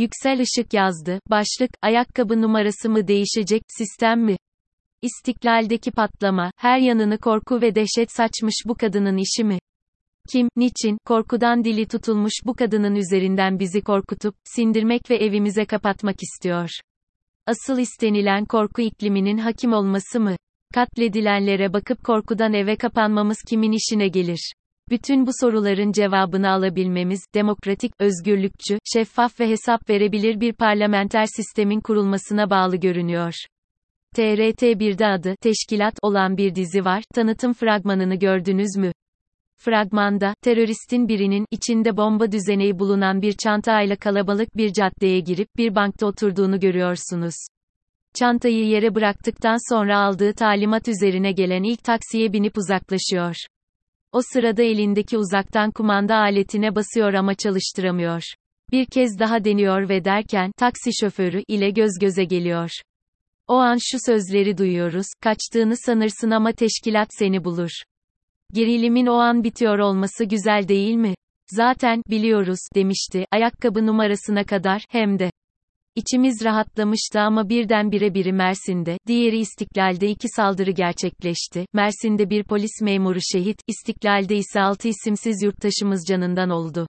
Yüksel 0.00 0.38
Işık 0.38 0.74
yazdı. 0.74 1.20
Başlık, 1.30 1.70
ayakkabı 1.82 2.42
numarası 2.42 2.90
mı 2.90 3.08
değişecek, 3.08 3.62
sistem 3.68 4.20
mi? 4.20 4.36
İstiklaldeki 5.02 5.90
patlama, 5.90 6.52
her 6.56 6.78
yanını 6.78 7.18
korku 7.18 7.62
ve 7.62 7.74
dehşet 7.74 8.12
saçmış 8.12 8.54
bu 8.66 8.74
kadının 8.74 9.16
işi 9.16 9.44
mi? 9.44 9.58
Kim, 10.32 10.48
niçin, 10.56 10.98
korkudan 11.04 11.64
dili 11.64 11.88
tutulmuş 11.88 12.32
bu 12.44 12.54
kadının 12.54 12.94
üzerinden 12.94 13.58
bizi 13.58 13.80
korkutup, 13.80 14.34
sindirmek 14.44 15.10
ve 15.10 15.16
evimize 15.16 15.64
kapatmak 15.64 16.16
istiyor? 16.22 16.70
Asıl 17.46 17.78
istenilen 17.78 18.44
korku 18.44 18.82
ikliminin 18.82 19.38
hakim 19.38 19.72
olması 19.72 20.20
mı? 20.20 20.36
Katledilenlere 20.74 21.72
bakıp 21.72 22.04
korkudan 22.04 22.52
eve 22.52 22.76
kapanmamız 22.76 23.38
kimin 23.48 23.72
işine 23.72 24.08
gelir? 24.08 24.52
Bütün 24.90 25.26
bu 25.26 25.30
soruların 25.40 25.92
cevabını 25.92 26.50
alabilmemiz, 26.50 27.20
demokratik, 27.34 27.92
özgürlükçü, 27.98 28.78
şeffaf 28.92 29.40
ve 29.40 29.48
hesap 29.48 29.90
verebilir 29.90 30.40
bir 30.40 30.52
parlamenter 30.52 31.26
sistemin 31.36 31.80
kurulmasına 31.80 32.50
bağlı 32.50 32.76
görünüyor. 32.76 33.34
TRT1'de 34.16 35.06
adı, 35.06 35.34
Teşkilat, 35.40 35.94
olan 36.02 36.36
bir 36.36 36.54
dizi 36.54 36.84
var, 36.84 37.02
tanıtım 37.14 37.52
fragmanını 37.52 38.14
gördünüz 38.14 38.76
mü? 38.76 38.92
Fragmanda, 39.58 40.34
teröristin 40.42 41.08
birinin, 41.08 41.46
içinde 41.50 41.96
bomba 41.96 42.32
düzeneği 42.32 42.78
bulunan 42.78 43.22
bir 43.22 43.32
çantayla 43.32 43.96
kalabalık 43.96 44.56
bir 44.56 44.72
caddeye 44.72 45.20
girip, 45.20 45.48
bir 45.56 45.74
bankta 45.74 46.06
oturduğunu 46.06 46.60
görüyorsunuz. 46.60 47.34
Çantayı 48.14 48.66
yere 48.66 48.94
bıraktıktan 48.94 49.74
sonra 49.74 49.98
aldığı 49.98 50.32
talimat 50.32 50.88
üzerine 50.88 51.32
gelen 51.32 51.62
ilk 51.62 51.84
taksiye 51.84 52.32
binip 52.32 52.58
uzaklaşıyor. 52.58 53.36
O 54.12 54.20
sırada 54.32 54.62
elindeki 54.62 55.18
uzaktan 55.18 55.70
kumanda 55.70 56.16
aletine 56.16 56.74
basıyor 56.74 57.14
ama 57.14 57.34
çalıştıramıyor. 57.34 58.22
Bir 58.72 58.86
kez 58.86 59.18
daha 59.18 59.44
deniyor 59.44 59.88
ve 59.88 60.04
derken, 60.04 60.52
taksi 60.58 60.90
şoförü 61.00 61.42
ile 61.48 61.70
göz 61.70 61.98
göze 62.00 62.24
geliyor. 62.24 62.70
O 63.48 63.54
an 63.54 63.78
şu 63.80 63.98
sözleri 64.06 64.58
duyuyoruz, 64.58 65.06
kaçtığını 65.22 65.76
sanırsın 65.76 66.30
ama 66.30 66.52
teşkilat 66.52 67.08
seni 67.10 67.44
bulur. 67.44 67.70
Gerilimin 68.52 69.06
o 69.06 69.14
an 69.14 69.44
bitiyor 69.44 69.78
olması 69.78 70.24
güzel 70.24 70.68
değil 70.68 70.94
mi? 70.94 71.14
Zaten, 71.50 72.02
biliyoruz, 72.10 72.58
demişti, 72.74 73.24
ayakkabı 73.30 73.86
numarasına 73.86 74.44
kadar, 74.44 74.84
hem 74.88 75.18
de. 75.18 75.30
İçimiz 75.96 76.44
rahatlamıştı 76.44 77.20
ama 77.20 77.48
birdenbire 77.48 78.14
biri 78.14 78.32
Mersin'de, 78.32 78.98
diğeri 79.06 79.38
İstiklal'de 79.38 80.10
iki 80.10 80.28
saldırı 80.28 80.70
gerçekleşti. 80.70 81.66
Mersin'de 81.72 82.30
bir 82.30 82.44
polis 82.44 82.80
memuru 82.82 83.18
şehit, 83.32 83.60
İstiklal'de 83.66 84.36
ise 84.36 84.60
altı 84.60 84.88
isimsiz 84.88 85.42
yurttaşımız 85.42 86.04
canından 86.08 86.50
oldu. 86.50 86.86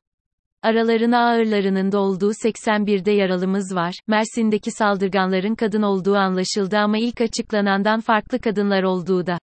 Aralarına 0.63 1.19
ağırlarının 1.19 1.91
da 1.91 1.99
olduğu 1.99 2.31
81'de 2.31 3.11
yaralımız 3.11 3.75
var. 3.75 3.93
Mersin'deki 4.07 4.71
saldırganların 4.71 5.55
kadın 5.55 5.81
olduğu 5.81 6.15
anlaşıldı 6.15 6.77
ama 6.77 6.97
ilk 6.97 7.21
açıklanandan 7.21 7.99
farklı 7.99 8.39
kadınlar 8.39 8.83
olduğu 8.83 9.25
da. 9.25 9.39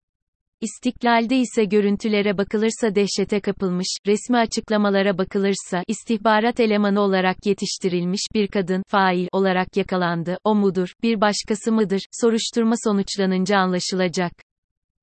İstiklalde 0.60 1.36
ise 1.36 1.64
görüntülere 1.64 2.38
bakılırsa 2.38 2.94
dehşete 2.94 3.40
kapılmış, 3.40 3.86
resmi 4.06 4.36
açıklamalara 4.36 5.18
bakılırsa 5.18 5.82
istihbarat 5.88 6.60
elemanı 6.60 7.00
olarak 7.00 7.46
yetiştirilmiş 7.46 8.20
bir 8.34 8.48
kadın 8.48 8.82
fail 8.88 9.28
olarak 9.32 9.76
yakalandı. 9.76 10.38
O 10.44 10.54
mudur, 10.54 10.88
bir 11.02 11.20
başkası 11.20 11.72
mıdır? 11.72 12.00
Soruşturma 12.20 12.74
sonuçlanınca 12.84 13.58
anlaşılacak. 13.58 14.32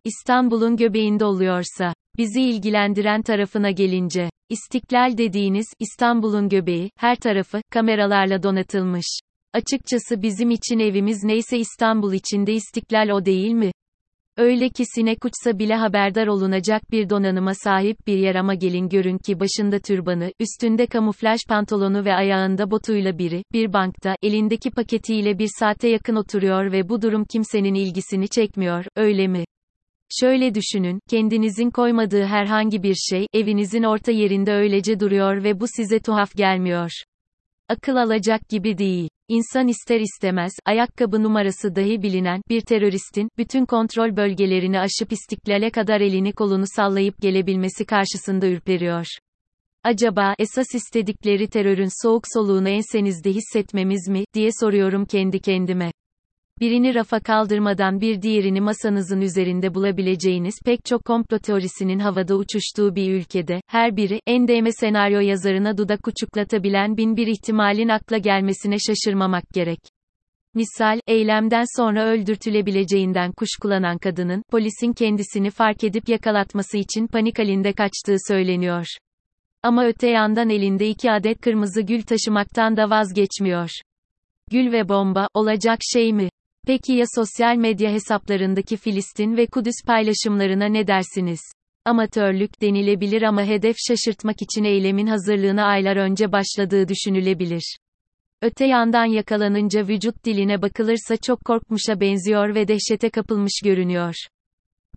İstanbul'un 0.03 0.77
göbeğinde 0.77 1.25
oluyorsa, 1.25 1.93
bizi 2.17 2.41
ilgilendiren 2.41 3.21
tarafına 3.21 3.71
gelince, 3.71 4.29
İstiklal 4.49 5.17
dediğiniz 5.17 5.67
İstanbul'un 5.79 6.49
göbeği, 6.49 6.89
her 6.97 7.15
tarafı 7.15 7.61
kameralarla 7.71 8.43
donatılmış. 8.43 9.19
Açıkçası 9.53 10.21
bizim 10.21 10.51
için 10.51 10.79
evimiz 10.79 11.23
neyse 11.23 11.57
İstanbul 11.57 12.13
içinde 12.13 12.53
İstiklal 12.53 13.09
o 13.09 13.25
değil 13.25 13.51
mi? 13.51 13.71
Öyle 14.37 14.69
ki 14.69 14.83
sinek 14.95 15.25
uçsa 15.25 15.59
bile 15.59 15.75
haberdar 15.75 16.27
olunacak 16.27 16.91
bir 16.91 17.09
donanıma 17.09 17.53
sahip 17.53 18.07
bir 18.07 18.17
yer 18.17 18.35
ama 18.35 18.53
gelin 18.53 18.89
görün 18.89 19.17
ki 19.17 19.39
başında 19.39 19.79
türbanı, 19.79 20.31
üstünde 20.39 20.87
kamuflaj 20.87 21.39
pantolonu 21.49 22.05
ve 22.05 22.13
ayağında 22.13 22.71
botuyla 22.71 23.17
biri, 23.17 23.43
bir 23.53 23.73
bankta, 23.73 24.15
elindeki 24.23 24.71
paketiyle 24.71 25.39
bir 25.39 25.49
saate 25.59 25.87
yakın 25.87 26.15
oturuyor 26.15 26.71
ve 26.71 26.89
bu 26.89 27.01
durum 27.01 27.25
kimsenin 27.25 27.73
ilgisini 27.73 28.27
çekmiyor, 28.27 28.85
öyle 28.95 29.27
mi? 29.27 29.43
Şöyle 30.19 30.55
düşünün, 30.55 30.99
kendinizin 31.09 31.69
koymadığı 31.69 32.23
herhangi 32.23 32.83
bir 32.83 32.95
şey, 32.95 33.27
evinizin 33.33 33.83
orta 33.83 34.11
yerinde 34.11 34.53
öylece 34.53 34.99
duruyor 34.99 35.43
ve 35.43 35.59
bu 35.59 35.65
size 35.67 35.99
tuhaf 35.99 36.35
gelmiyor. 36.35 36.91
Akıl 37.69 37.95
alacak 37.95 38.49
gibi 38.49 38.77
değil. 38.77 39.09
İnsan 39.27 39.67
ister 39.67 39.99
istemez, 39.99 40.51
ayakkabı 40.65 41.23
numarası 41.23 41.75
dahi 41.75 42.01
bilinen, 42.01 42.41
bir 42.49 42.61
teröristin, 42.61 43.29
bütün 43.37 43.65
kontrol 43.65 44.15
bölgelerini 44.17 44.79
aşıp 44.79 45.11
istiklale 45.11 45.69
kadar 45.69 46.01
elini 46.01 46.33
kolunu 46.33 46.63
sallayıp 46.67 47.21
gelebilmesi 47.21 47.85
karşısında 47.85 48.47
ürperiyor. 48.47 49.05
Acaba, 49.83 50.35
esas 50.39 50.75
istedikleri 50.75 51.47
terörün 51.47 52.03
soğuk 52.03 52.23
soluğunu 52.33 52.69
ensenizde 52.69 53.29
hissetmemiz 53.29 54.07
mi, 54.07 54.23
diye 54.33 54.49
soruyorum 54.61 55.05
kendi 55.05 55.39
kendime. 55.39 55.91
Birini 56.59 56.95
rafa 56.95 57.19
kaldırmadan 57.19 58.01
bir 58.01 58.21
diğerini 58.21 58.61
masanızın 58.61 59.21
üzerinde 59.21 59.73
bulabileceğiniz 59.73 60.55
pek 60.65 60.85
çok 60.85 61.05
komplo 61.05 61.39
teorisinin 61.39 61.99
havada 61.99 62.35
uçuştuğu 62.35 62.95
bir 62.95 63.13
ülkede, 63.13 63.61
her 63.67 63.97
biri, 63.97 64.19
en 64.27 64.47
değme 64.47 64.71
senaryo 64.71 65.19
yazarına 65.19 65.77
dudak 65.77 66.07
uçuklatabilen 66.07 66.97
bin 66.97 67.17
bir 67.17 67.27
ihtimalin 67.27 67.89
akla 67.89 68.17
gelmesine 68.17 68.75
şaşırmamak 68.79 69.43
gerek. 69.53 69.79
Misal, 70.53 70.99
eylemden 71.07 71.63
sonra 71.77 72.05
öldürtülebileceğinden 72.05 73.31
kuşkulanan 73.31 73.97
kadının, 73.97 74.43
polisin 74.51 74.93
kendisini 74.93 75.49
fark 75.49 75.83
edip 75.83 76.09
yakalatması 76.09 76.77
için 76.77 77.07
panik 77.07 77.39
halinde 77.39 77.73
kaçtığı 77.73 78.17
söyleniyor. 78.27 78.85
Ama 79.63 79.85
öte 79.85 80.09
yandan 80.09 80.49
elinde 80.49 80.87
iki 80.87 81.11
adet 81.11 81.41
kırmızı 81.41 81.81
gül 81.81 82.01
taşımaktan 82.01 82.77
da 82.77 82.89
vazgeçmiyor. 82.89 83.69
Gül 84.51 84.71
ve 84.71 84.89
bomba, 84.89 85.27
olacak 85.33 85.79
şey 85.93 86.13
mi? 86.13 86.29
Peki 86.67 86.93
ya 86.93 87.05
sosyal 87.15 87.55
medya 87.55 87.91
hesaplarındaki 87.91 88.77
Filistin 88.77 89.37
ve 89.37 89.45
Kudüs 89.45 89.75
paylaşımlarına 89.87 90.65
ne 90.65 90.87
dersiniz? 90.87 91.39
Amatörlük 91.85 92.61
denilebilir 92.61 93.21
ama 93.21 93.43
hedef 93.43 93.75
şaşırtmak 93.87 94.41
için 94.41 94.63
eylemin 94.63 95.07
hazırlığına 95.07 95.65
aylar 95.65 95.97
önce 95.97 96.31
başladığı 96.31 96.87
düşünülebilir. 96.87 97.77
Öte 98.41 98.65
yandan 98.65 99.05
yakalanınca 99.05 99.87
vücut 99.87 100.25
diline 100.25 100.61
bakılırsa 100.61 101.17
çok 101.17 101.45
korkmuşa 101.45 101.99
benziyor 101.99 102.55
ve 102.55 102.67
dehşete 102.67 103.09
kapılmış 103.09 103.61
görünüyor. 103.63 104.15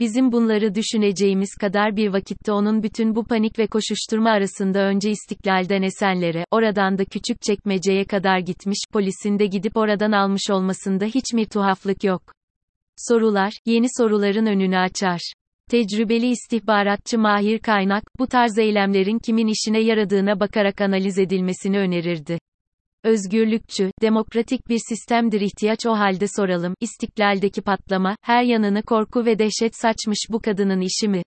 Bizim 0.00 0.32
bunları 0.32 0.74
düşüneceğimiz 0.74 1.54
kadar 1.60 1.96
bir 1.96 2.08
vakitte 2.08 2.52
onun 2.52 2.82
bütün 2.82 3.14
bu 3.14 3.24
panik 3.24 3.58
ve 3.58 3.66
koşuşturma 3.66 4.30
arasında 4.30 4.78
önce 4.78 5.10
istiklalden 5.10 5.82
Esenler'e, 5.82 6.44
oradan 6.50 6.98
da 6.98 7.04
küçük 7.04 7.42
çekmeceye 7.42 8.04
kadar 8.04 8.38
gitmiş, 8.38 8.78
polisin 8.92 9.38
de 9.38 9.46
gidip 9.46 9.76
oradan 9.76 10.12
almış 10.12 10.50
olmasında 10.50 11.04
hiç 11.04 11.32
mi 11.34 11.46
tuhaflık 11.46 12.04
yok. 12.04 12.22
Sorular, 12.96 13.52
yeni 13.66 13.86
soruların 13.96 14.46
önünü 14.46 14.78
açar. 14.78 15.32
Tecrübeli 15.70 16.28
istihbaratçı 16.28 17.18
Mahir 17.18 17.58
Kaynak, 17.58 18.04
bu 18.18 18.26
tarz 18.26 18.58
eylemlerin 18.58 19.18
kimin 19.18 19.46
işine 19.46 19.80
yaradığına 19.80 20.40
bakarak 20.40 20.80
analiz 20.80 21.18
edilmesini 21.18 21.78
önerirdi. 21.78 22.38
Özgürlükçü, 23.04 23.90
demokratik 24.02 24.68
bir 24.68 24.78
sistemdir 24.88 25.40
ihtiyaç 25.40 25.86
o 25.86 25.90
halde 25.90 26.26
soralım, 26.36 26.74
istiklaldeki 26.80 27.62
patlama, 27.62 28.16
her 28.22 28.42
yanını 28.42 28.82
korku 28.82 29.26
ve 29.26 29.38
dehşet 29.38 29.76
saçmış 29.76 30.18
bu 30.30 30.40
kadının 30.40 30.80
işi 30.80 31.08
mi? 31.08 31.22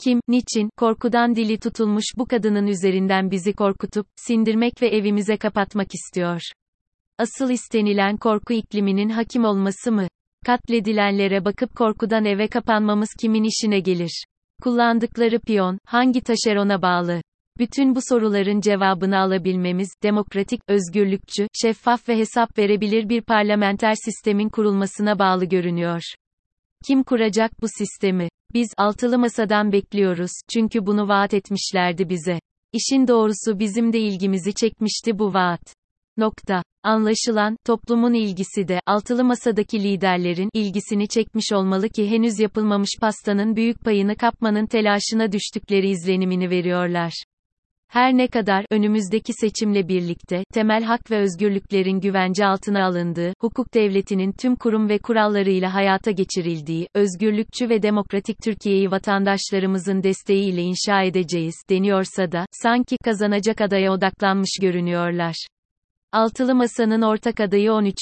Kim, 0.00 0.20
niçin, 0.28 0.70
korkudan 0.76 1.36
dili 1.36 1.58
tutulmuş 1.58 2.04
bu 2.16 2.26
kadının 2.26 2.66
üzerinden 2.66 3.30
bizi 3.30 3.52
korkutup, 3.52 4.06
sindirmek 4.16 4.82
ve 4.82 4.88
evimize 4.88 5.36
kapatmak 5.36 5.94
istiyor? 5.94 6.40
Asıl 7.18 7.50
istenilen 7.50 8.16
korku 8.16 8.52
ikliminin 8.52 9.08
hakim 9.08 9.44
olması 9.44 9.92
mı? 9.92 10.08
Katledilenlere 10.46 11.44
bakıp 11.44 11.76
korkudan 11.76 12.24
eve 12.24 12.48
kapanmamız 12.48 13.08
kimin 13.20 13.44
işine 13.44 13.80
gelir? 13.80 14.24
Kullandıkları 14.62 15.40
piyon, 15.40 15.78
hangi 15.84 16.20
taşerona 16.20 16.82
bağlı? 16.82 17.20
Bütün 17.58 17.94
bu 17.94 18.00
soruların 18.08 18.60
cevabını 18.60 19.18
alabilmemiz, 19.18 19.88
demokratik, 20.02 20.60
özgürlükçü, 20.68 21.48
şeffaf 21.62 22.08
ve 22.08 22.18
hesap 22.18 22.58
verebilir 22.58 23.08
bir 23.08 23.22
parlamenter 23.22 23.94
sistemin 24.04 24.48
kurulmasına 24.48 25.18
bağlı 25.18 25.44
görünüyor. 25.44 26.02
Kim 26.86 27.02
kuracak 27.02 27.62
bu 27.62 27.66
sistemi? 27.78 28.28
Biz, 28.54 28.68
altılı 28.78 29.18
masadan 29.18 29.72
bekliyoruz, 29.72 30.30
çünkü 30.52 30.86
bunu 30.86 31.08
vaat 31.08 31.34
etmişlerdi 31.34 32.08
bize. 32.08 32.38
İşin 32.72 33.08
doğrusu 33.08 33.58
bizim 33.58 33.92
de 33.92 33.98
ilgimizi 33.98 34.54
çekmişti 34.54 35.18
bu 35.18 35.34
vaat. 35.34 35.74
Nokta. 36.16 36.62
Anlaşılan, 36.82 37.56
toplumun 37.64 38.14
ilgisi 38.14 38.68
de, 38.68 38.80
altılı 38.86 39.24
masadaki 39.24 39.82
liderlerin, 39.82 40.50
ilgisini 40.52 41.08
çekmiş 41.08 41.52
olmalı 41.52 41.88
ki 41.88 42.10
henüz 42.10 42.40
yapılmamış 42.40 42.90
pastanın 43.00 43.56
büyük 43.56 43.80
payını 43.80 44.16
kapmanın 44.16 44.66
telaşına 44.66 45.32
düştükleri 45.32 45.88
izlenimini 45.88 46.50
veriyorlar. 46.50 47.12
Her 47.88 48.16
ne 48.16 48.28
kadar 48.28 48.66
önümüzdeki 48.70 49.32
seçimle 49.32 49.88
birlikte 49.88 50.44
temel 50.54 50.82
hak 50.82 51.10
ve 51.10 51.18
özgürlüklerin 51.18 52.00
güvence 52.00 52.46
altına 52.46 52.84
alındığı, 52.86 53.32
hukuk 53.40 53.74
devletinin 53.74 54.32
tüm 54.32 54.56
kurum 54.56 54.88
ve 54.88 54.98
kurallarıyla 54.98 55.74
hayata 55.74 56.10
geçirildiği, 56.10 56.88
özgürlükçü 56.94 57.68
ve 57.68 57.82
demokratik 57.82 58.38
Türkiye'yi 58.44 58.90
vatandaşlarımızın 58.90 60.02
desteğiyle 60.02 60.62
inşa 60.62 61.02
edeceğiz 61.02 61.54
deniyorsa 61.70 62.32
da 62.32 62.46
sanki 62.52 62.96
kazanacak 63.04 63.60
adaya 63.60 63.92
odaklanmış 63.92 64.58
görünüyorlar. 64.60 65.46
Altılı 66.12 66.54
Masa'nın 66.54 67.02
ortak 67.02 67.40
adayı 67.40 67.72
13. 67.72 67.94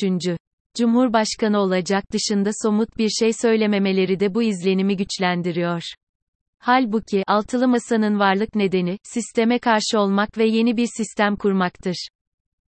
Cumhurbaşkanı 0.76 1.58
olacak 1.58 2.04
dışında 2.12 2.50
somut 2.62 2.98
bir 2.98 3.08
şey 3.08 3.32
söylememeleri 3.32 4.20
de 4.20 4.34
bu 4.34 4.42
izlenimi 4.42 4.96
güçlendiriyor. 4.96 5.82
Halbuki, 6.66 7.22
altılı 7.26 7.68
masanın 7.68 8.18
varlık 8.18 8.54
nedeni, 8.54 8.98
sisteme 9.02 9.58
karşı 9.58 9.98
olmak 9.98 10.38
ve 10.38 10.46
yeni 10.46 10.76
bir 10.76 10.88
sistem 10.96 11.36
kurmaktır. 11.36 12.08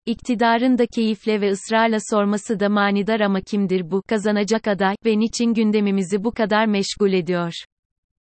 İktidarın 0.07 0.79
da 0.79 0.87
keyifle 0.87 1.41
ve 1.41 1.51
ısrarla 1.51 1.99
sorması 2.11 2.61
da 2.61 2.69
manidar 2.69 3.21
ama 3.21 3.41
kimdir 3.41 3.91
bu, 3.91 4.03
kazanacak 4.09 4.69
aday, 4.69 4.95
ve 5.05 5.19
niçin 5.19 5.55
gündemimizi 5.55 6.25
bu 6.25 6.33
kadar 6.33 6.67
meşgul 6.67 7.13
ediyor? 7.13 7.53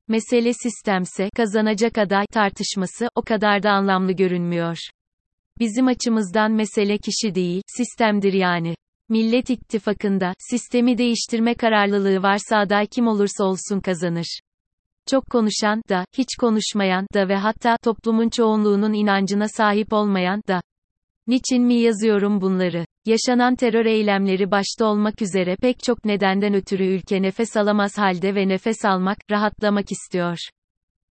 Mesele 0.08 0.54
sistemse, 0.54 1.30
kazanacak 1.36 1.98
aday 1.98 2.26
tartışması, 2.26 3.10
o 3.16 3.22
kadar 3.22 3.64
da 3.64 3.72
anlamlı 3.72 4.12
görünmüyor. 4.12 4.78
Bizim 5.60 5.88
açımızdan 5.88 6.52
mesele 6.52 6.98
kişi 6.98 7.36
değil, 7.36 7.62
sistemdir 7.78 8.34
yani. 8.34 8.76
Millet 9.10 9.50
İttifakı'nda, 9.50 10.34
sistemi 10.40 10.98
değiştirme 10.98 11.54
kararlılığı 11.54 12.24
varsa 12.24 12.58
aday 12.58 12.88
kim 12.88 13.08
olursa 13.08 13.44
olsun 13.44 13.80
kazanır. 13.80 14.40
Çok 15.10 15.30
konuşan 15.30 15.82
da, 15.90 16.06
hiç 16.18 16.28
konuşmayan 16.40 17.08
da 17.14 17.30
ve 17.30 17.36
hatta 17.36 17.78
toplumun 17.84 18.30
çoğunluğunun 18.30 18.94
inancına 18.94 19.48
sahip 19.48 19.94
olmayan 19.94 20.42
da. 20.48 20.62
Niçin 21.28 21.64
mi 21.64 21.74
yazıyorum 21.74 22.42
bunları? 22.42 22.86
Yaşanan 23.06 23.56
terör 23.56 23.86
eylemleri 23.86 24.52
başta 24.52 24.86
olmak 24.86 25.22
üzere 25.22 25.56
pek 25.56 25.84
çok 25.84 26.06
nedenden 26.06 26.54
ötürü 26.54 26.86
ülke 26.86 27.22
nefes 27.22 27.58
alamaz 27.58 27.98
halde 27.98 28.36
ve 28.36 28.48
nefes 28.48 28.86
almak, 28.86 29.18
rahatlamak 29.32 29.92
istiyor. 29.92 30.38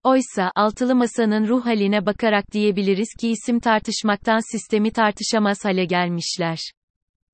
Oysa, 0.05 0.51
altılı 0.57 0.95
masanın 0.95 1.49
ruh 1.49 1.67
haline 1.67 2.07
bakarak 2.07 2.53
diyebiliriz 2.53 3.09
ki 3.21 3.29
isim 3.31 3.61
tartışmaktan 3.61 4.53
sistemi 4.53 4.91
tartışamaz 4.91 5.65
hale 5.65 5.85
gelmişler. 5.85 6.59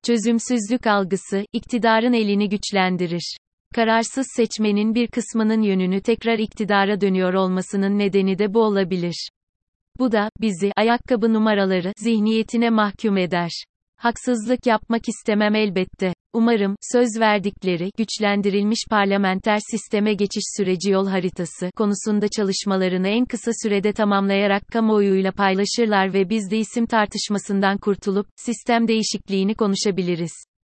Çözümsüzlük 0.06 0.87
algısı, 0.87 1.44
iktidarın 1.52 2.12
elini 2.12 2.49
güçlendirir. 2.49 3.37
Kararsız 3.76 4.26
seçmenin 4.37 4.94
bir 4.94 5.06
kısmının 5.06 5.62
yönünü 5.62 6.00
tekrar 6.00 6.38
iktidara 6.38 7.00
dönüyor 7.00 7.34
olmasının 7.34 7.99
nedeni 7.99 8.38
de 8.38 8.55
bu 8.55 8.62
olabilir. 8.62 9.28
Bu 9.99 10.12
da, 10.12 10.31
bizi, 10.40 10.73
ayakkabı 10.76 11.32
numaraları, 11.34 11.93
zihniyetine 11.96 12.70
mahkum 12.70 13.17
eder. 13.17 13.50
Haksızlık 13.96 14.67
yapmak 14.67 15.02
istemem 15.08 15.55
elbette. 15.55 16.14
Umarım, 16.32 16.76
söz 16.93 17.08
verdikleri, 17.20 17.90
güçlendirilmiş 17.99 18.81
parlamenter 18.90 19.58
sisteme 19.70 20.14
geçiş 20.14 20.44
süreci 20.56 20.90
yol 20.90 21.06
haritası, 21.06 21.70
konusunda 21.76 22.28
çalışmalarını 22.28 23.08
en 23.08 23.25
kısa 23.25 23.50
sürede 23.62 23.93
tamamlayarak 23.93 24.62
kamuoyuyla 24.73 25.32
paylaşırlar 25.32 26.14
ve 26.14 26.31
biz 26.31 26.50
de 26.50 26.58
isim 26.58 26.87
tartışmasından 26.87 27.78
kurtulup, 27.78 28.26
sistem 28.37 28.88
değişikliğini 28.88 29.55
konuşabiliriz. 29.55 30.56